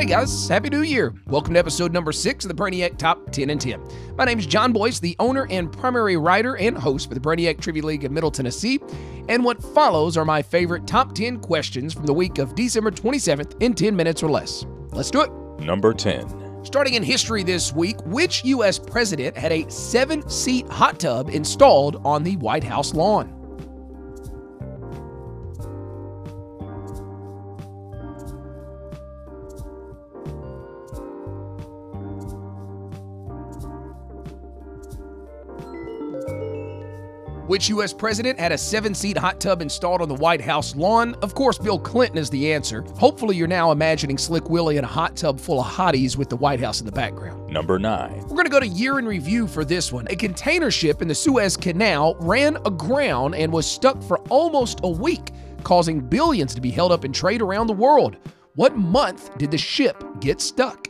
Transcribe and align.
Hey 0.00 0.06
guys, 0.06 0.48
Happy 0.48 0.70
New 0.70 0.80
Year! 0.80 1.12
Welcome 1.26 1.52
to 1.52 1.60
episode 1.60 1.92
number 1.92 2.10
six 2.10 2.42
of 2.46 2.48
the 2.48 2.54
Brainiac 2.54 2.96
Top 2.96 3.30
10 3.32 3.50
and 3.50 3.60
10. 3.60 3.86
My 4.16 4.24
name 4.24 4.38
is 4.38 4.46
John 4.46 4.72
Boyce, 4.72 4.98
the 4.98 5.14
owner 5.18 5.46
and 5.50 5.70
primary 5.70 6.16
writer 6.16 6.56
and 6.56 6.74
host 6.74 7.06
for 7.06 7.14
the 7.14 7.20
Brainiac 7.20 7.60
Trivia 7.60 7.84
League 7.84 8.04
of 8.04 8.10
Middle 8.10 8.30
Tennessee. 8.30 8.80
And 9.28 9.44
what 9.44 9.62
follows 9.62 10.16
are 10.16 10.24
my 10.24 10.40
favorite 10.40 10.86
top 10.86 11.14
10 11.14 11.40
questions 11.40 11.92
from 11.92 12.06
the 12.06 12.14
week 12.14 12.38
of 12.38 12.54
December 12.54 12.90
27th 12.90 13.60
in 13.60 13.74
10 13.74 13.94
minutes 13.94 14.22
or 14.22 14.30
less. 14.30 14.64
Let's 14.92 15.10
do 15.10 15.20
it. 15.20 15.30
Number 15.60 15.92
10. 15.92 16.64
Starting 16.64 16.94
in 16.94 17.02
history 17.02 17.42
this 17.42 17.74
week, 17.74 18.00
which 18.06 18.42
U.S. 18.46 18.78
president 18.78 19.36
had 19.36 19.52
a 19.52 19.70
seven 19.70 20.26
seat 20.30 20.66
hot 20.70 20.98
tub 20.98 21.28
installed 21.28 22.00
on 22.06 22.24
the 22.24 22.38
White 22.38 22.64
House 22.64 22.94
lawn? 22.94 23.39
Which 37.50 37.68
U.S. 37.70 37.92
president 37.92 38.38
had 38.38 38.52
a 38.52 38.58
seven 38.58 38.94
seat 38.94 39.18
hot 39.18 39.40
tub 39.40 39.60
installed 39.60 40.02
on 40.02 40.08
the 40.08 40.14
White 40.14 40.40
House 40.40 40.76
lawn? 40.76 41.16
Of 41.16 41.34
course, 41.34 41.58
Bill 41.58 41.80
Clinton 41.80 42.16
is 42.16 42.30
the 42.30 42.52
answer. 42.52 42.82
Hopefully, 42.96 43.34
you're 43.34 43.48
now 43.48 43.72
imagining 43.72 44.18
Slick 44.18 44.48
Willie 44.48 44.76
in 44.76 44.84
a 44.84 44.86
hot 44.86 45.16
tub 45.16 45.40
full 45.40 45.60
of 45.60 45.66
hotties 45.66 46.16
with 46.16 46.30
the 46.30 46.36
White 46.36 46.60
House 46.60 46.78
in 46.78 46.86
the 46.86 46.92
background. 46.92 47.52
Number 47.52 47.76
9. 47.76 48.20
We're 48.28 48.36
going 48.36 48.44
to 48.44 48.52
go 48.52 48.60
to 48.60 48.68
year 48.68 49.00
in 49.00 49.04
review 49.04 49.48
for 49.48 49.64
this 49.64 49.92
one. 49.92 50.06
A 50.10 50.14
container 50.14 50.70
ship 50.70 51.02
in 51.02 51.08
the 51.08 51.14
Suez 51.16 51.56
Canal 51.56 52.14
ran 52.20 52.56
aground 52.66 53.34
and 53.34 53.52
was 53.52 53.66
stuck 53.66 54.00
for 54.00 54.20
almost 54.28 54.78
a 54.84 54.88
week, 54.88 55.32
causing 55.64 55.98
billions 55.98 56.54
to 56.54 56.60
be 56.60 56.70
held 56.70 56.92
up 56.92 57.04
in 57.04 57.12
trade 57.12 57.42
around 57.42 57.66
the 57.66 57.72
world. 57.72 58.16
What 58.54 58.76
month 58.76 59.36
did 59.38 59.50
the 59.50 59.58
ship 59.58 60.04
get 60.20 60.40
stuck? 60.40 60.86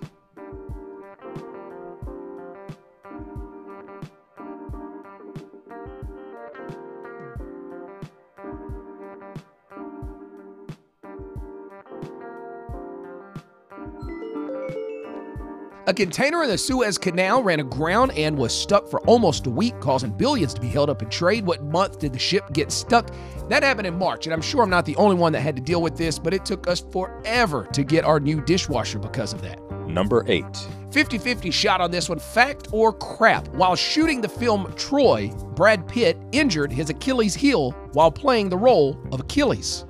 A 15.90 15.92
container 15.92 16.44
in 16.44 16.48
the 16.48 16.56
Suez 16.56 16.96
Canal 16.98 17.42
ran 17.42 17.58
aground 17.58 18.12
and 18.12 18.38
was 18.38 18.56
stuck 18.56 18.88
for 18.88 19.00
almost 19.08 19.48
a 19.48 19.50
week, 19.50 19.74
causing 19.80 20.12
billions 20.12 20.54
to 20.54 20.60
be 20.60 20.68
held 20.68 20.88
up 20.88 21.02
in 21.02 21.10
trade. 21.10 21.44
What 21.44 21.64
month 21.64 21.98
did 21.98 22.12
the 22.12 22.18
ship 22.20 22.44
get 22.52 22.70
stuck? 22.70 23.12
That 23.48 23.64
happened 23.64 23.88
in 23.88 23.98
March, 23.98 24.24
and 24.24 24.32
I'm 24.32 24.40
sure 24.40 24.62
I'm 24.62 24.70
not 24.70 24.86
the 24.86 24.94
only 24.94 25.16
one 25.16 25.32
that 25.32 25.40
had 25.40 25.56
to 25.56 25.62
deal 25.62 25.82
with 25.82 25.96
this, 25.96 26.16
but 26.16 26.32
it 26.32 26.44
took 26.44 26.68
us 26.68 26.78
forever 26.92 27.66
to 27.72 27.82
get 27.82 28.04
our 28.04 28.20
new 28.20 28.40
dishwasher 28.40 29.00
because 29.00 29.32
of 29.32 29.42
that. 29.42 29.60
Number 29.88 30.24
8. 30.28 30.44
50 30.92 31.18
50 31.18 31.50
shot 31.50 31.80
on 31.80 31.90
this 31.90 32.08
one. 32.08 32.20
Fact 32.20 32.68
or 32.70 32.92
crap? 32.92 33.48
While 33.48 33.74
shooting 33.74 34.20
the 34.20 34.28
film 34.28 34.72
Troy, 34.76 35.32
Brad 35.56 35.88
Pitt 35.88 36.16
injured 36.30 36.70
his 36.70 36.90
Achilles 36.90 37.34
heel 37.34 37.72
while 37.94 38.12
playing 38.12 38.48
the 38.48 38.56
role 38.56 38.96
of 39.10 39.18
Achilles. 39.18 39.86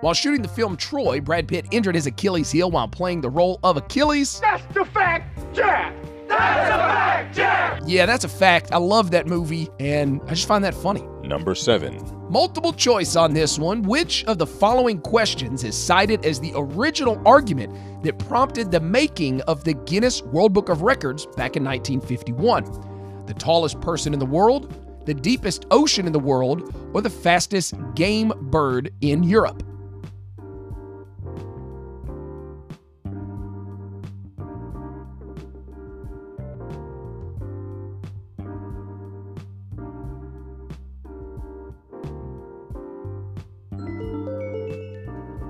While 0.00 0.14
shooting 0.14 0.42
the 0.42 0.48
film 0.48 0.76
Troy, 0.76 1.20
Brad 1.20 1.48
Pitt 1.48 1.66
injured 1.72 1.96
his 1.96 2.06
Achilles 2.06 2.52
heel 2.52 2.70
while 2.70 2.86
playing 2.86 3.20
the 3.20 3.30
role 3.30 3.58
of 3.64 3.76
Achilles. 3.76 4.38
That's 4.40 4.64
the 4.72 4.84
fact, 4.84 5.36
Jack! 5.52 5.92
That's 6.28 6.70
a 6.70 6.78
fact, 6.78 7.34
Jack! 7.34 7.82
Yeah, 7.84 8.06
that's 8.06 8.22
a 8.22 8.28
fact. 8.28 8.70
I 8.70 8.76
love 8.76 9.10
that 9.10 9.26
movie, 9.26 9.68
and 9.80 10.20
I 10.26 10.34
just 10.34 10.46
find 10.46 10.62
that 10.62 10.74
funny. 10.74 11.02
Number 11.24 11.54
7. 11.54 12.28
Multiple 12.30 12.72
choice 12.72 13.16
on 13.16 13.32
this 13.34 13.58
one. 13.58 13.82
Which 13.82 14.24
of 14.26 14.38
the 14.38 14.46
following 14.46 15.00
questions 15.00 15.64
is 15.64 15.76
cited 15.76 16.24
as 16.24 16.38
the 16.38 16.52
original 16.54 17.20
argument 17.26 17.74
that 18.04 18.18
prompted 18.18 18.70
the 18.70 18.80
making 18.80 19.40
of 19.42 19.64
the 19.64 19.74
Guinness 19.74 20.22
World 20.22 20.52
Book 20.52 20.68
of 20.68 20.82
Records 20.82 21.26
back 21.26 21.56
in 21.56 21.64
1951? 21.64 23.24
The 23.26 23.34
tallest 23.34 23.80
person 23.80 24.12
in 24.12 24.18
the 24.18 24.26
world, 24.26 24.72
the 25.08 25.14
deepest 25.14 25.64
ocean 25.70 26.06
in 26.06 26.12
the 26.12 26.18
world, 26.18 26.74
or 26.92 27.00
the 27.00 27.08
fastest 27.08 27.74
game 27.94 28.30
bird 28.50 28.92
in 29.00 29.22
Europe? 29.22 29.62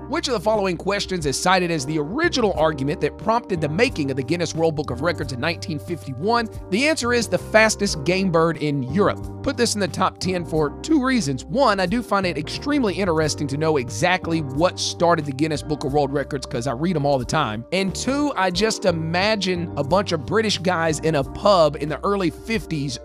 Which 0.09 0.27
of 0.27 0.33
the 0.33 0.39
following 0.39 0.75
questions 0.75 1.27
is 1.27 1.39
cited 1.39 1.69
as 1.69 1.85
the 1.85 1.99
original 1.99 2.53
argument 2.53 2.99
that 3.01 3.19
prompted 3.19 3.61
the 3.61 3.69
making 3.69 4.09
of 4.09 4.17
the 4.17 4.23
Guinness 4.23 4.55
World 4.55 4.75
Book 4.75 4.89
of 4.89 5.01
Records 5.01 5.33
in 5.33 5.39
1951? 5.39 6.49
The 6.71 6.87
answer 6.87 7.13
is 7.13 7.27
the 7.27 7.37
fastest 7.37 8.03
game 8.05 8.31
bird 8.31 8.57
in 8.57 8.81
Europe. 8.91 9.43
Put 9.43 9.55
this 9.55 9.75
in 9.75 9.79
the 9.79 9.87
top 9.87 10.17
10 10.17 10.45
for 10.45 10.71
two 10.81 11.05
reasons. 11.05 11.45
One, 11.45 11.79
I 11.79 11.85
do 11.85 12.01
find 12.01 12.25
it 12.25 12.39
extremely 12.39 12.95
interesting 12.95 13.45
to 13.49 13.57
know 13.57 13.77
exactly 13.77 14.41
what 14.41 14.79
started 14.79 15.25
the 15.25 15.31
Guinness 15.31 15.61
Book 15.61 15.83
of 15.83 15.93
World 15.93 16.11
Records 16.11 16.47
because 16.47 16.65
I 16.65 16.71
read 16.71 16.95
them 16.95 17.05
all 17.05 17.19
the 17.19 17.23
time. 17.23 17.63
And 17.71 17.93
two, 17.93 18.33
I 18.35 18.49
just 18.49 18.85
imagine 18.85 19.71
a 19.77 19.83
bunch 19.83 20.11
of 20.11 20.25
British 20.25 20.57
guys 20.57 20.97
in 21.01 21.13
a 21.13 21.23
pub 21.23 21.75
in 21.75 21.87
the 21.87 22.03
early 22.03 22.31
50s 22.31 22.97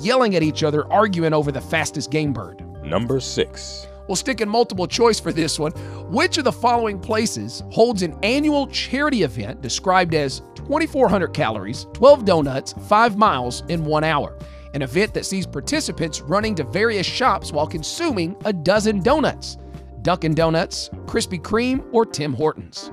yelling 0.00 0.36
at 0.36 0.44
each 0.44 0.62
other, 0.62 0.86
arguing 0.92 1.32
over 1.32 1.50
the 1.50 1.60
fastest 1.60 2.12
game 2.12 2.32
bird. 2.32 2.64
Number 2.84 3.18
6. 3.18 3.88
We'll 4.12 4.16
stick 4.18 4.42
in 4.42 4.48
multiple 4.50 4.86
choice 4.86 5.18
for 5.18 5.32
this 5.32 5.58
one. 5.58 5.72
Which 6.10 6.36
of 6.36 6.44
the 6.44 6.52
following 6.52 7.00
places 7.00 7.62
holds 7.70 8.02
an 8.02 8.14
annual 8.22 8.66
charity 8.66 9.22
event 9.22 9.62
described 9.62 10.14
as 10.14 10.42
2,400 10.54 11.28
calories, 11.28 11.86
12 11.94 12.26
donuts, 12.26 12.74
5 12.74 13.16
miles 13.16 13.62
in 13.70 13.86
one 13.86 14.04
hour? 14.04 14.36
An 14.74 14.82
event 14.82 15.14
that 15.14 15.24
sees 15.24 15.46
participants 15.46 16.20
running 16.20 16.54
to 16.56 16.64
various 16.64 17.06
shops 17.06 17.52
while 17.52 17.66
consuming 17.66 18.36
a 18.44 18.52
dozen 18.52 19.02
donuts. 19.02 19.56
Dunkin' 20.02 20.34
Donuts, 20.34 20.90
Krispy 21.06 21.40
Kreme, 21.40 21.82
or 21.90 22.04
Tim 22.04 22.34
Hortons? 22.34 22.90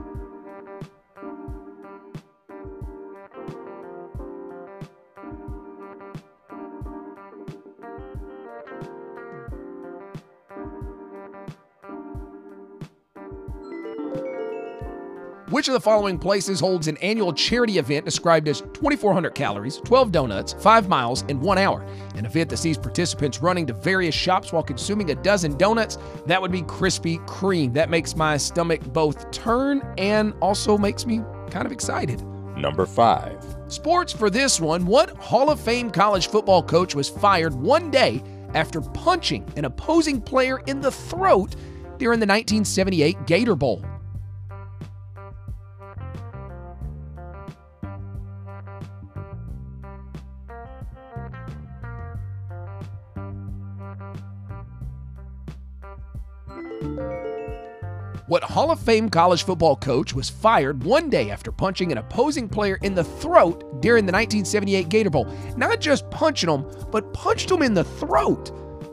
Which 15.49 15.67
of 15.67 15.73
the 15.73 15.79
following 15.79 16.19
places 16.19 16.59
holds 16.59 16.87
an 16.87 16.97
annual 16.97 17.33
charity 17.33 17.79
event 17.79 18.05
described 18.05 18.47
as 18.47 18.61
2,400 18.61 19.33
calories, 19.33 19.77
12 19.77 20.11
donuts, 20.11 20.53
5 20.53 20.87
miles 20.87 21.23
in 21.23 21.39
one 21.39 21.57
hour? 21.57 21.83
An 22.13 22.27
event 22.27 22.51
that 22.51 22.57
sees 22.57 22.77
participants 22.77 23.41
running 23.41 23.65
to 23.65 23.73
various 23.73 24.13
shops 24.13 24.53
while 24.53 24.61
consuming 24.61 25.09
a 25.09 25.15
dozen 25.15 25.57
donuts? 25.57 25.97
That 26.27 26.39
would 26.39 26.51
be 26.51 26.61
Krispy 26.61 27.17
Kreme. 27.25 27.73
That 27.73 27.89
makes 27.89 28.15
my 28.15 28.37
stomach 28.37 28.81
both 28.93 29.31
turn 29.31 29.81
and 29.97 30.35
also 30.39 30.77
makes 30.77 31.07
me 31.07 31.23
kind 31.49 31.65
of 31.65 31.71
excited. 31.71 32.21
Number 32.55 32.85
5. 32.85 33.57
Sports 33.69 34.13
for 34.13 34.29
this 34.29 34.59
one. 34.59 34.85
What 34.85 35.17
Hall 35.17 35.49
of 35.49 35.59
Fame 35.59 35.89
college 35.89 36.27
football 36.27 36.61
coach 36.61 36.93
was 36.93 37.09
fired 37.09 37.55
one 37.55 37.89
day 37.89 38.21
after 38.53 38.81
punching 38.81 39.51
an 39.55 39.65
opposing 39.65 40.21
player 40.21 40.59
in 40.67 40.79
the 40.79 40.91
throat 40.91 41.55
during 41.97 42.19
the 42.19 42.27
1978 42.27 43.25
Gator 43.25 43.55
Bowl? 43.55 43.83
What 58.27 58.43
Hall 58.43 58.69
of 58.69 58.79
Fame 58.79 59.09
college 59.09 59.43
football 59.43 59.75
coach 59.75 60.13
was 60.13 60.29
fired 60.29 60.83
one 60.83 61.09
day 61.09 61.31
after 61.31 61.51
punching 61.51 61.91
an 61.91 61.97
opposing 61.97 62.47
player 62.47 62.77
in 62.83 62.93
the 62.93 63.03
throat 63.03 63.81
during 63.81 64.05
the 64.05 64.11
1978 64.11 64.87
Gator 64.87 65.09
Bowl? 65.09 65.25
Not 65.57 65.81
just 65.81 66.09
punching 66.11 66.49
him, 66.49 66.65
but 66.91 67.11
punched 67.11 67.49
him 67.49 67.63
in 67.63 67.73
the 67.73 67.83
throat. 67.83 68.51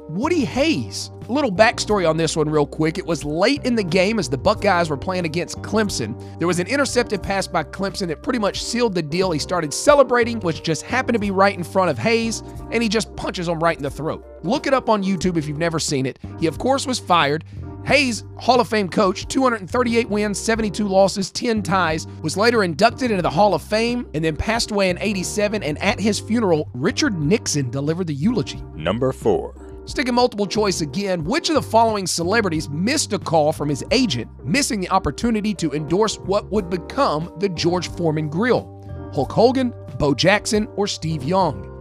Woody 0.08 0.44
Hayes. 0.44 1.10
Little 1.28 1.52
backstory 1.52 2.08
on 2.08 2.16
this 2.16 2.36
one, 2.36 2.48
real 2.48 2.66
quick. 2.66 2.96
It 2.96 3.04
was 3.04 3.24
late 3.24 3.64
in 3.66 3.74
the 3.74 3.82
game 3.84 4.18
as 4.18 4.28
the 4.30 4.38
Buckeyes 4.38 4.88
were 4.88 4.96
playing 4.96 5.26
against 5.26 5.60
Clemson. 5.60 6.18
There 6.38 6.48
was 6.48 6.60
an 6.60 6.68
intercepted 6.68 7.22
pass 7.22 7.46
by 7.46 7.64
Clemson 7.64 8.06
that 8.08 8.22
pretty 8.22 8.38
much 8.38 8.62
sealed 8.62 8.94
the 8.94 9.02
deal. 9.02 9.32
He 9.32 9.38
started 9.38 9.74
celebrating, 9.74 10.40
which 10.40 10.62
just 10.62 10.82
happened 10.82 11.14
to 11.14 11.20
be 11.20 11.32
right 11.32 11.54
in 11.54 11.64
front 11.64 11.90
of 11.90 11.98
Hayes, 11.98 12.42
and 12.70 12.82
he 12.82 12.88
just 12.88 13.14
punches 13.16 13.48
him 13.48 13.58
right 13.58 13.76
in 13.76 13.82
the 13.82 13.90
throat. 13.90 14.24
Look 14.44 14.66
it 14.66 14.72
up 14.72 14.88
on 14.88 15.02
YouTube 15.02 15.36
if 15.36 15.46
you've 15.48 15.58
never 15.58 15.80
seen 15.80 16.06
it. 16.06 16.20
He, 16.38 16.46
of 16.46 16.56
course, 16.58 16.86
was 16.86 17.00
fired. 17.00 17.44
Hayes, 17.86 18.24
Hall 18.36 18.60
of 18.60 18.68
Fame 18.68 18.88
coach, 18.88 19.28
238 19.28 20.08
wins, 20.10 20.40
72 20.40 20.88
losses, 20.88 21.30
10 21.30 21.62
ties, 21.62 22.08
was 22.20 22.36
later 22.36 22.64
inducted 22.64 23.12
into 23.12 23.22
the 23.22 23.30
Hall 23.30 23.54
of 23.54 23.62
Fame 23.62 24.08
and 24.12 24.24
then 24.24 24.34
passed 24.34 24.72
away 24.72 24.90
in 24.90 24.98
87. 24.98 25.62
And 25.62 25.80
at 25.80 26.00
his 26.00 26.18
funeral, 26.18 26.68
Richard 26.74 27.16
Nixon 27.16 27.70
delivered 27.70 28.08
the 28.08 28.14
eulogy. 28.14 28.60
Number 28.74 29.12
4. 29.12 29.84
Sticking 29.84 30.16
multiple 30.16 30.48
choice 30.48 30.80
again, 30.80 31.22
which 31.22 31.48
of 31.48 31.54
the 31.54 31.62
following 31.62 32.08
celebrities 32.08 32.68
missed 32.70 33.12
a 33.12 33.20
call 33.20 33.52
from 33.52 33.68
his 33.68 33.84
agent, 33.92 34.28
missing 34.44 34.80
the 34.80 34.90
opportunity 34.90 35.54
to 35.54 35.70
endorse 35.70 36.18
what 36.18 36.50
would 36.50 36.68
become 36.68 37.32
the 37.38 37.48
George 37.48 37.88
Foreman 37.90 38.28
Grill? 38.28 38.72
Hulk 39.14 39.30
Hogan, 39.30 39.72
Bo 39.96 40.12
Jackson, 40.12 40.66
or 40.74 40.88
Steve 40.88 41.22
Young? 41.22 41.75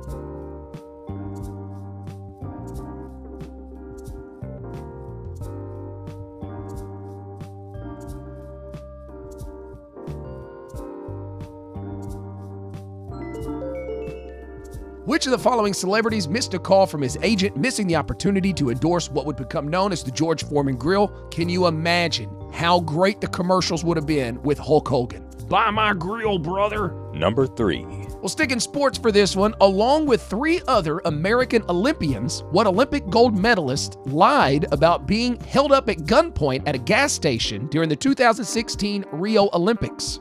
Which 15.26 15.34
of 15.34 15.40
the 15.40 15.50
following 15.50 15.74
celebrities 15.74 16.28
missed 16.28 16.54
a 16.54 16.60
call 16.60 16.86
from 16.86 17.02
his 17.02 17.18
agent, 17.24 17.58
missing 17.58 17.88
the 17.88 17.96
opportunity 17.96 18.54
to 18.54 18.70
endorse 18.70 19.10
what 19.10 19.26
would 19.26 19.36
become 19.36 19.68
known 19.68 19.92
as 19.92 20.04
the 20.04 20.12
George 20.12 20.44
Foreman 20.44 20.76
Grill? 20.76 21.08
Can 21.32 21.50
you 21.50 21.66
imagine 21.66 22.30
how 22.54 22.80
great 22.82 23.22
the 23.22 23.28
commercials 23.28 23.84
would 23.84 23.98
have 23.98 24.06
been 24.06 24.40
with 24.44 24.60
Hulk 24.60 24.88
Hogan? 24.88 25.28
Buy 25.50 25.72
my 25.72 25.94
grill, 25.94 26.38
brother. 26.38 26.94
Number 27.12 27.48
3. 27.48 27.84
Well, 28.20 28.30
sticking 28.30 28.60
sports 28.60 29.00
for 29.00 29.12
this 29.12 29.36
one. 29.36 29.56
Along 29.62 30.06
with 30.06 30.22
three 30.22 30.62
other 30.68 31.00
American 31.06 31.64
Olympians, 31.70 32.44
what 32.52 32.68
Olympic 32.68 33.10
gold 33.10 33.36
medalist 33.36 33.98
lied 34.06 34.68
about 34.72 35.08
being 35.08 35.40
held 35.40 35.72
up 35.72 35.90
at 35.90 35.98
gunpoint 36.02 36.68
at 36.68 36.76
a 36.76 36.80
gas 36.80 37.12
station 37.12 37.66
during 37.70 37.90
the 37.90 37.96
2016 37.96 39.04
Rio 39.12 39.50
Olympics? 39.54 40.20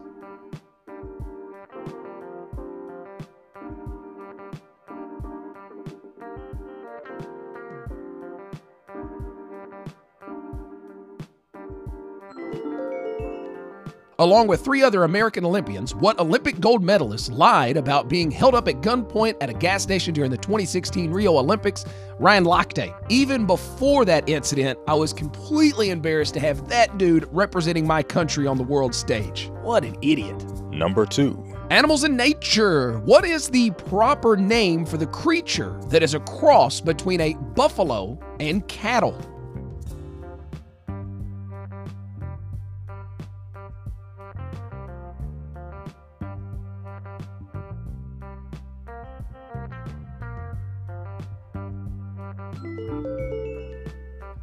Along 14.20 14.46
with 14.46 14.64
three 14.64 14.82
other 14.82 15.02
American 15.02 15.44
Olympians, 15.44 15.92
what 15.92 16.20
Olympic 16.20 16.60
gold 16.60 16.84
medalist 16.84 17.32
lied 17.32 17.76
about 17.76 18.08
being 18.08 18.30
held 18.30 18.54
up 18.54 18.68
at 18.68 18.80
gunpoint 18.80 19.34
at 19.40 19.50
a 19.50 19.54
gas 19.54 19.82
station 19.82 20.14
during 20.14 20.30
the 20.30 20.36
2016 20.36 21.10
Rio 21.10 21.36
Olympics? 21.36 21.84
Ryan 22.20 22.44
Lochte. 22.44 22.94
Even 23.08 23.44
before 23.44 24.04
that 24.04 24.28
incident, 24.28 24.78
I 24.86 24.94
was 24.94 25.12
completely 25.12 25.90
embarrassed 25.90 26.34
to 26.34 26.40
have 26.40 26.68
that 26.68 26.96
dude 26.96 27.28
representing 27.32 27.88
my 27.88 28.04
country 28.04 28.46
on 28.46 28.56
the 28.56 28.62
world 28.62 28.94
stage. 28.94 29.50
What 29.62 29.84
an 29.84 29.96
idiot. 30.00 30.44
Number 30.70 31.06
2. 31.06 31.56
Animals 31.70 32.04
in 32.04 32.16
nature. 32.16 33.00
What 33.00 33.24
is 33.24 33.48
the 33.48 33.72
proper 33.72 34.36
name 34.36 34.86
for 34.86 34.96
the 34.96 35.08
creature 35.08 35.80
that 35.88 36.04
is 36.04 36.14
a 36.14 36.20
cross 36.20 36.80
between 36.80 37.20
a 37.20 37.34
buffalo 37.34 38.16
and 38.38 38.66
cattle? 38.68 39.18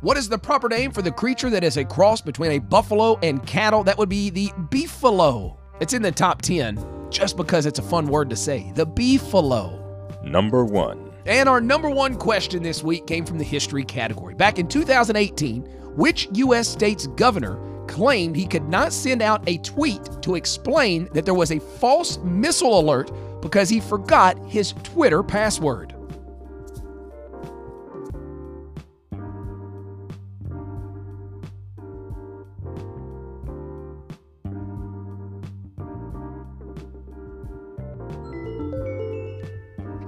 What 0.01 0.17
is 0.17 0.27
the 0.27 0.37
proper 0.37 0.67
name 0.67 0.91
for 0.91 1.03
the 1.03 1.11
creature 1.11 1.51
that 1.51 1.63
is 1.63 1.77
a 1.77 1.85
cross 1.85 2.21
between 2.21 2.51
a 2.51 2.59
buffalo 2.59 3.19
and 3.21 3.45
cattle? 3.45 3.83
That 3.83 3.99
would 3.99 4.09
be 4.09 4.31
the 4.31 4.47
beefalo. 4.69 5.57
It's 5.79 5.93
in 5.93 6.01
the 6.01 6.11
top 6.11 6.41
10 6.41 7.09
just 7.11 7.37
because 7.37 7.67
it's 7.67 7.77
a 7.77 7.83
fun 7.83 8.07
word 8.07 8.29
to 8.31 8.35
say. 8.35 8.71
The 8.73 8.87
beefalo. 8.87 10.23
Number 10.23 10.65
1. 10.65 11.11
And 11.27 11.47
our 11.47 11.61
number 11.61 11.89
one 11.89 12.15
question 12.15 12.63
this 12.63 12.83
week 12.83 13.05
came 13.05 13.25
from 13.25 13.37
the 13.37 13.43
history 13.43 13.83
category. 13.83 14.33
Back 14.33 14.57
in 14.57 14.67
2018, 14.67 15.61
which 15.95 16.27
U.S. 16.33 16.67
state's 16.67 17.05
governor 17.05 17.59
claimed 17.87 18.35
he 18.35 18.47
could 18.47 18.67
not 18.69 18.93
send 18.93 19.21
out 19.21 19.47
a 19.47 19.57
tweet 19.59 20.21
to 20.23 20.35
explain 20.35 21.09
that 21.13 21.25
there 21.25 21.35
was 21.35 21.51
a 21.51 21.59
false 21.59 22.17
missile 22.19 22.79
alert 22.79 23.11
because 23.41 23.69
he 23.69 23.79
forgot 23.79 24.37
his 24.47 24.73
Twitter 24.83 25.21
password? 25.21 25.93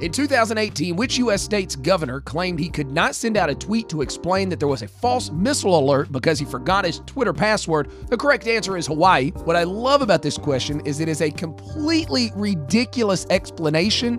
In 0.03 0.11
2018, 0.11 0.97
which 0.97 1.17
U.S. 1.19 1.41
state's 1.41 1.77
governor 1.77 2.19
claimed 2.19 2.59
he 2.59 2.67
could 2.67 2.91
not 2.91 3.15
send 3.15 3.37
out 3.37 3.49
a 3.49 3.55
tweet 3.55 3.87
to 3.87 4.01
explain 4.01 4.49
that 4.49 4.59
there 4.59 4.67
was 4.67 4.81
a 4.81 4.87
false 4.89 5.31
missile 5.31 5.79
alert 5.79 6.11
because 6.11 6.37
he 6.37 6.43
forgot 6.43 6.83
his 6.83 6.99
Twitter 7.05 7.31
password? 7.31 7.89
The 8.09 8.17
correct 8.17 8.45
answer 8.45 8.75
is 8.75 8.85
Hawaii. 8.85 9.29
What 9.45 9.55
I 9.55 9.63
love 9.63 10.01
about 10.01 10.21
this 10.21 10.37
question 10.37 10.81
is 10.81 10.99
it 10.99 11.07
is 11.07 11.21
a 11.21 11.31
completely 11.31 12.33
ridiculous 12.35 13.25
explanation, 13.29 14.17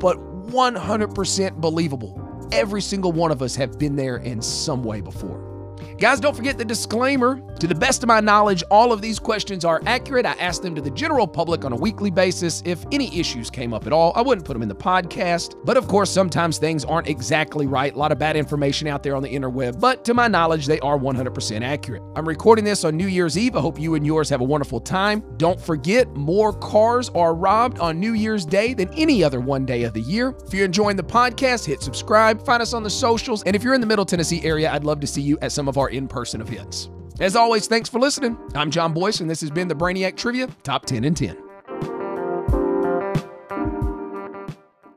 but 0.00 0.18
100% 0.50 1.60
believable. 1.62 2.48
Every 2.52 2.82
single 2.82 3.12
one 3.12 3.30
of 3.30 3.40
us 3.40 3.56
have 3.56 3.78
been 3.78 3.96
there 3.96 4.18
in 4.18 4.42
some 4.42 4.84
way 4.84 5.00
before. 5.00 5.55
Guys, 5.98 6.20
don't 6.20 6.36
forget 6.36 6.58
the 6.58 6.64
disclaimer. 6.64 7.40
To 7.58 7.66
the 7.66 7.74
best 7.74 8.02
of 8.02 8.08
my 8.08 8.20
knowledge, 8.20 8.62
all 8.70 8.92
of 8.92 9.00
these 9.00 9.18
questions 9.18 9.64
are 9.64 9.80
accurate. 9.86 10.26
I 10.26 10.32
ask 10.32 10.60
them 10.60 10.74
to 10.74 10.82
the 10.82 10.90
general 10.90 11.26
public 11.26 11.64
on 11.64 11.72
a 11.72 11.76
weekly 11.76 12.10
basis. 12.10 12.62
If 12.66 12.84
any 12.92 13.18
issues 13.18 13.48
came 13.48 13.72
up 13.72 13.86
at 13.86 13.94
all, 13.94 14.12
I 14.14 14.20
wouldn't 14.20 14.46
put 14.46 14.52
them 14.52 14.62
in 14.62 14.68
the 14.68 14.74
podcast. 14.74 15.54
But 15.64 15.78
of 15.78 15.88
course, 15.88 16.10
sometimes 16.10 16.58
things 16.58 16.84
aren't 16.84 17.08
exactly 17.08 17.66
right. 17.66 17.94
A 17.94 17.98
lot 17.98 18.12
of 18.12 18.18
bad 18.18 18.36
information 18.36 18.86
out 18.88 19.02
there 19.02 19.16
on 19.16 19.22
the 19.22 19.34
interweb. 19.34 19.80
But 19.80 20.04
to 20.04 20.12
my 20.12 20.28
knowledge, 20.28 20.66
they 20.66 20.78
are 20.80 20.98
100% 20.98 21.62
accurate. 21.62 22.02
I'm 22.14 22.28
recording 22.28 22.66
this 22.66 22.84
on 22.84 22.94
New 22.94 23.06
Year's 23.06 23.38
Eve. 23.38 23.56
I 23.56 23.60
hope 23.60 23.80
you 23.80 23.94
and 23.94 24.04
yours 24.04 24.28
have 24.28 24.42
a 24.42 24.44
wonderful 24.44 24.80
time. 24.80 25.24
Don't 25.38 25.58
forget, 25.58 26.14
more 26.14 26.52
cars 26.52 27.08
are 27.14 27.34
robbed 27.34 27.78
on 27.78 27.98
New 27.98 28.12
Year's 28.12 28.44
Day 28.44 28.74
than 28.74 28.92
any 28.92 29.24
other 29.24 29.40
one 29.40 29.64
day 29.64 29.84
of 29.84 29.94
the 29.94 30.02
year. 30.02 30.34
If 30.46 30.52
you're 30.52 30.66
enjoying 30.66 30.96
the 30.96 31.04
podcast, 31.04 31.64
hit 31.64 31.80
subscribe, 31.80 32.44
find 32.44 32.60
us 32.60 32.74
on 32.74 32.82
the 32.82 32.90
socials. 32.90 33.42
And 33.44 33.56
if 33.56 33.62
you're 33.62 33.74
in 33.74 33.80
the 33.80 33.86
Middle 33.86 34.04
Tennessee 34.04 34.44
area, 34.44 34.70
I'd 34.70 34.84
love 34.84 35.00
to 35.00 35.06
see 35.06 35.22
you 35.22 35.38
at 35.40 35.52
some 35.52 35.68
of 35.68 35.78
in 35.88 36.08
person 36.08 36.40
events. 36.40 36.90
As 37.20 37.36
always, 37.36 37.66
thanks 37.66 37.88
for 37.88 37.98
listening. 37.98 38.36
I'm 38.54 38.70
John 38.70 38.92
Boyce, 38.92 39.20
and 39.20 39.30
this 39.30 39.40
has 39.40 39.50
been 39.50 39.68
the 39.68 39.74
Brainiac 39.74 40.16
Trivia 40.16 40.48
Top 40.62 40.84
10 40.84 41.04
and 41.04 41.16
10. 41.16 41.45